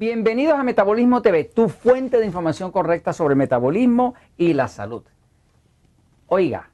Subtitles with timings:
[0.00, 5.02] Bienvenidos a Metabolismo TV, tu fuente de información correcta sobre metabolismo y la salud.
[6.26, 6.70] Oiga,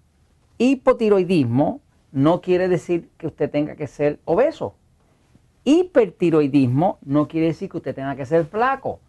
[0.58, 1.80] hipotiroidismo
[2.12, 4.76] no quiere decir que usted tenga que ser obeso.
[5.64, 9.00] Hipertiroidismo no quiere decir que usted tenga que ser flaco.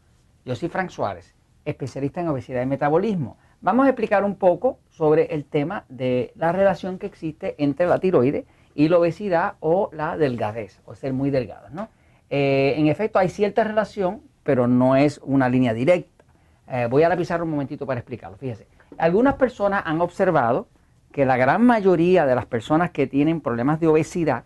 [0.46, 3.38] Yo soy Frank Suárez, especialista en obesidad y metabolismo.
[3.62, 8.00] Vamos a explicar un poco sobre el tema de la relación que existe entre la
[8.00, 11.90] tiroides y la obesidad o la delgadez, o ser muy delgado, ¿no?
[12.30, 16.24] Eh, en efecto, hay cierta relación, pero no es una línea directa.
[16.70, 18.38] Eh, voy a la un momentito para explicarlo.
[18.38, 18.68] Fíjese,
[18.98, 20.68] algunas personas han observado
[21.12, 24.44] que la gran mayoría de las personas que tienen problemas de obesidad,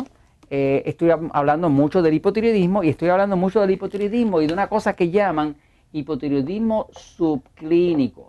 [0.50, 4.68] eh, estoy hablando mucho del hipotiroidismo y estoy hablando mucho del hipotiroidismo y de una
[4.68, 5.56] cosa que llaman
[5.92, 8.26] hipotiroidismo subclínico.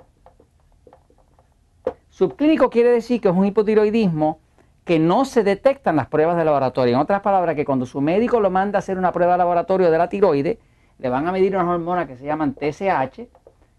[2.10, 4.40] Subclínico quiere decir que es un hipotiroidismo
[4.86, 6.94] que no se detectan las pruebas de laboratorio.
[6.94, 9.92] En otras palabras, que cuando su médico lo manda a hacer una prueba de laboratorio
[9.92, 10.60] de la tiroide,
[11.00, 13.28] le van a medir unas hormonas que se llaman TSH,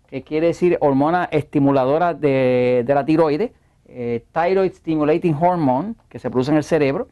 [0.09, 3.53] que quiere decir hormona estimuladora de, la tiroide,
[3.87, 7.09] eh, Thyroid Stimulating Hormone, que se produce en el cerebro,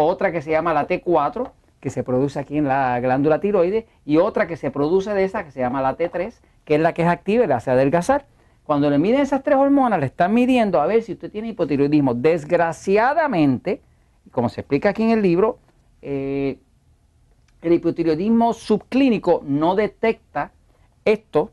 [0.00, 4.18] otra que se llama la T4, que se produce aquí en la glándula tiroide, y
[4.18, 6.32] otra que se produce de esa, que se llama la T3,
[6.64, 8.26] que es la que es activa y la hace adelgazar.
[8.62, 12.14] Cuando le miden esas tres hormonas, le están midiendo a ver si usted tiene hipotiroidismo.
[12.14, 13.80] Desgraciadamente,
[14.30, 15.58] como se explica aquí en el libro,
[16.00, 16.58] eh,
[17.62, 20.52] el hipotiroidismo subclínico no detecta
[21.04, 21.50] esto.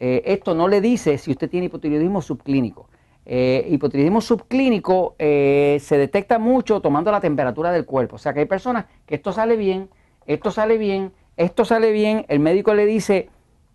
[0.00, 2.88] Eh, esto no le dice si usted tiene hipotiroidismo subclínico.
[3.26, 8.16] Eh, hipotiroidismo subclínico eh, se detecta mucho tomando la temperatura del cuerpo.
[8.16, 9.88] O sea que hay personas que esto sale bien,
[10.26, 13.30] esto sale bien, esto sale bien, el médico le dice,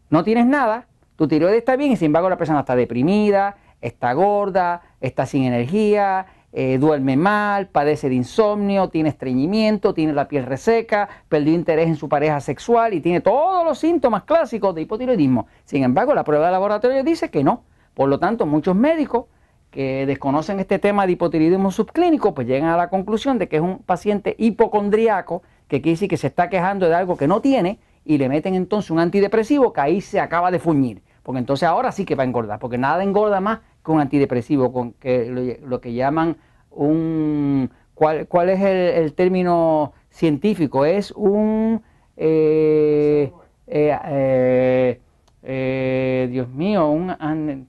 [0.09, 4.13] no tienes nada, tu tiroides está bien y sin embargo la persona está deprimida, está
[4.13, 10.45] gorda, está sin energía, eh, duerme mal, padece de insomnio, tiene estreñimiento, tiene la piel
[10.45, 15.47] reseca, perdió interés en su pareja sexual y tiene todos los síntomas clásicos de hipotiroidismo.
[15.65, 17.63] Sin embargo, la prueba de laboratorio dice que no.
[17.93, 19.25] Por lo tanto, muchos médicos
[19.71, 23.61] que desconocen este tema de hipotiroidismo subclínico, pues llegan a la conclusión de que es
[23.61, 27.79] un paciente hipocondriaco, que quiere decir que se está quejando de algo que no tiene,
[28.05, 31.91] y le meten entonces un antidepresivo que ahí se acaba de fuñir porque entonces ahora
[31.91, 35.79] sí que va a engordar, porque nada engorda más que un antidepresivo, con que lo,
[35.79, 36.37] que llaman
[36.71, 37.69] un...
[37.93, 40.85] ¿Cuál, cuál es el, término científico?
[40.85, 41.83] Es un...
[42.17, 43.31] Eh,
[43.67, 44.99] eh,
[45.43, 47.67] eh, Dios mío, un...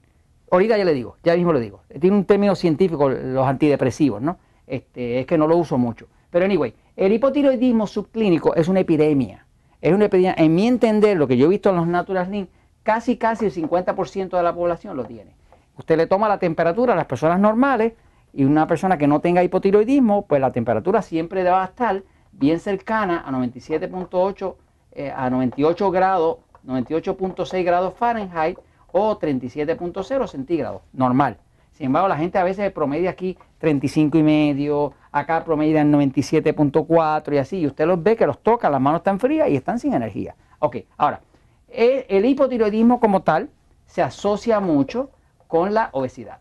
[0.51, 1.81] ahorita ya le digo, ya mismo lo digo.
[1.99, 4.37] Tiene un término científico los antidepresivos, ¿no?
[4.67, 6.07] Este, es que no lo uso mucho.
[6.29, 9.45] Pero anyway, el hipotiroidismo subclínico es una epidemia.
[9.81, 12.49] Es una epidemia, en mi entender, lo que yo he visto en los Natural Link,
[12.83, 15.31] casi casi el 50% de la población lo tiene.
[15.77, 17.93] Usted le toma la temperatura a las personas normales
[18.33, 22.59] y una persona que no tenga hipotiroidismo, pues la temperatura siempre va a estar bien
[22.59, 24.55] cercana a 97.8
[24.93, 28.57] eh, a 98 grados, 98.6 grados Fahrenheit
[28.91, 31.37] o 37.0 centígrados, normal.
[31.71, 37.37] Sin embargo, la gente a veces promedia aquí 35 y medio, acá promedia 97.4 y
[37.37, 39.93] así, y usted los ve que los toca, las manos están frías y están sin
[39.93, 40.35] energía.
[40.59, 41.21] Ok, ahora,
[41.67, 43.49] el hipotiroidismo como tal
[43.85, 45.09] se asocia mucho
[45.47, 46.39] con la obesidad.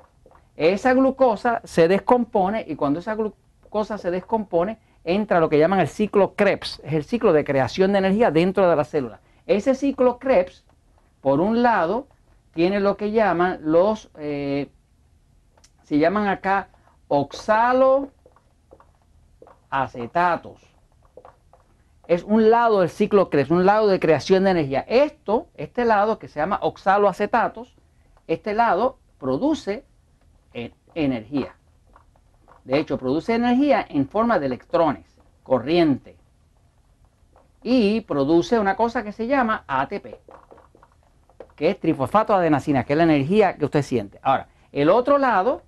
[0.55, 5.87] Esa glucosa se descompone y cuando esa glucosa se descompone, entra lo que llaman el
[5.87, 9.19] ciclo Krebs, es el ciclo de creación de energía dentro de la célula.
[9.47, 10.63] Ese ciclo Krebs,
[11.21, 12.07] por un lado,
[12.53, 14.69] tiene lo que llaman los, eh,
[15.83, 16.69] se llaman acá
[17.07, 18.11] oxaloacetatos.
[22.07, 24.85] Es un lado del ciclo Krebs, un lado de creación de energía.
[24.87, 27.75] Esto, este lado que se llama oxaloacetatos,
[28.27, 29.85] este lado produce
[30.95, 31.55] energía.
[32.63, 35.05] De hecho, produce energía en forma de electrones,
[35.43, 36.17] corriente.
[37.63, 40.19] Y produce una cosa que se llama ATP,
[41.55, 44.19] que es trifosfato de adenacina, que es la energía que usted siente.
[44.21, 45.61] Ahora, el otro lado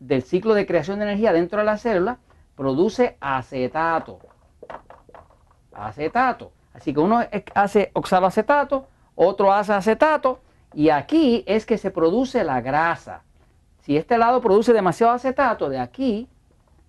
[0.00, 2.18] del ciclo de creación de energía dentro de la célula
[2.56, 4.18] produce acetato.
[5.72, 6.52] Acetato.
[6.72, 7.20] Así que uno
[7.54, 10.40] hace oxaloacetato, otro hace acetato,
[10.74, 13.22] y aquí es que se produce la grasa.
[13.80, 16.28] Si este lado produce demasiado acetato, de aquí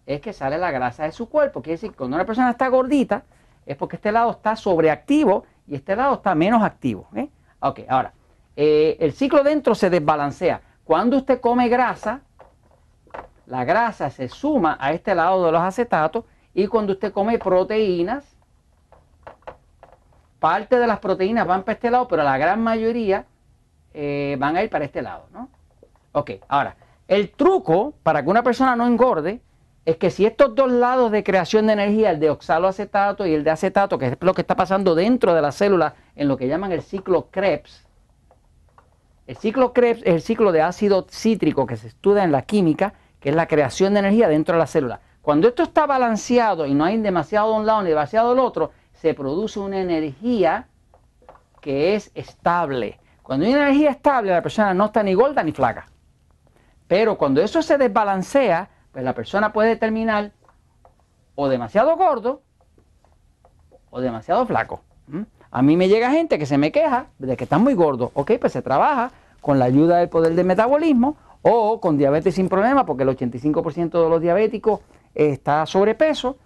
[0.06, 1.62] es que sale la grasa de su cuerpo.
[1.62, 3.24] Quiere decir cuando una persona está gordita,
[3.70, 7.08] es porque este lado está sobreactivo y este lado está menos activo.
[7.16, 7.30] ¿eh?
[7.60, 8.14] Ok, ahora,
[8.56, 10.60] eh, el ciclo dentro se desbalancea.
[10.84, 12.22] Cuando usted come grasa,
[13.46, 16.26] la grasa se suma a este lado de los acetatos
[16.56, 18.26] y cuando usted come proteínas,
[20.40, 23.28] parte de las proteínas van para este lado, pero la gran mayoría
[23.94, 25.48] eh, van a ir para este lado, ¿no?
[26.14, 26.76] Ok, ahora,
[27.08, 29.42] el truco para que una persona no engorde
[29.86, 33.44] es que si estos dos lados de creación de energía, el de oxaloacetato y el
[33.44, 36.48] de acetato, que es lo que está pasando dentro de la célula en lo que
[36.48, 37.86] llaman el ciclo Krebs,
[39.30, 42.96] el ciclo Krebs es el ciclo de ácido cítrico que se estudia en la química,
[43.20, 45.02] que es la creación de energía dentro de la célula.
[45.22, 48.72] Cuando esto está balanceado y no hay demasiado de un lado ni demasiado del otro,
[48.92, 50.68] se produce una energía
[51.62, 53.00] que es estable.
[53.22, 55.86] Cuando hay energía estable, la persona no está ni gorda ni flaca.
[56.88, 60.32] Pero cuando eso se desbalancea, pues la persona puede terminar
[61.36, 62.42] o demasiado gordo
[63.90, 64.82] o demasiado flaco.
[65.52, 68.12] A mí me llega gente que se me queja de que está muy gordo.
[68.14, 72.50] Ok, pues se trabaja con la ayuda del poder del metabolismo o con diabetes sin
[72.50, 74.82] problema, porque el 85% de los diabéticos
[75.16, 76.38] está sobrepeso.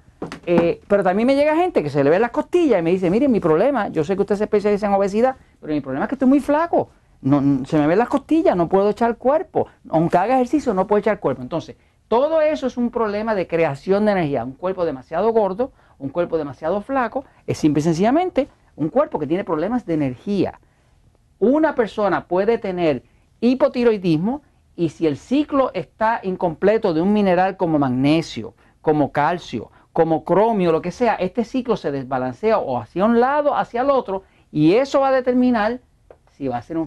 [0.46, 3.10] Eh, pero también me llega gente que se le ve las costillas y me dice,
[3.10, 6.10] mire, mi problema, yo sé que usted se especializa en obesidad, pero mi problema es
[6.10, 6.90] que estoy muy flaco
[7.24, 9.68] no, se me ven las costillas, no puedo echar cuerpo.
[9.90, 11.42] Aunque haga ejercicio, no puedo echar cuerpo.
[11.42, 11.78] Entonces,
[12.14, 14.44] todo eso es un problema de creación de energía.
[14.44, 19.26] Un cuerpo demasiado gordo, un cuerpo demasiado flaco, es simple y sencillamente un cuerpo que
[19.26, 20.60] tiene problemas de energía.
[21.40, 23.02] Una persona puede tener
[23.42, 24.44] hipotiroidismo
[24.76, 30.72] y si el ciclo está incompleto de un mineral como magnesio, como calcio, como cromio,
[30.72, 34.76] lo que sea, este ciclo se desbalancea o hacia un lado, hacia el otro, y
[34.76, 35.80] eso va a determinar
[36.34, 36.86] si va a ser un,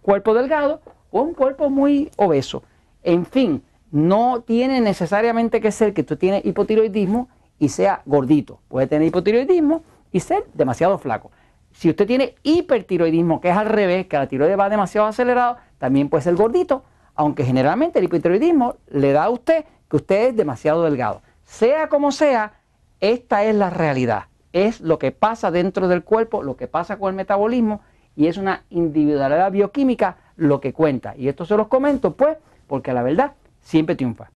[0.00, 2.62] cuerpo delgado o un cuerpo muy obeso.
[3.02, 3.62] En fin,
[3.92, 8.58] no tiene necesariamente que ser que tú tienes hipotiroidismo y sea gordito.
[8.68, 11.30] Puede tener hipotiroidismo y ser demasiado flaco.
[11.72, 16.08] Si usted tiene hipertiroidismo, que es al revés, que la tiroides va demasiado acelerado, también
[16.08, 16.84] puede ser gordito,
[17.14, 21.22] aunque generalmente el hipotiroidismo le da a usted que usted es demasiado delgado.
[21.44, 22.54] Sea como sea,
[23.00, 24.24] esta es la realidad.
[24.52, 27.80] Es lo que pasa dentro del cuerpo, lo que pasa con el metabolismo
[28.16, 31.14] y es una individualidad bioquímica lo que cuenta.
[31.16, 34.30] Y esto se los comento pues porque la verdad siempre triunfa.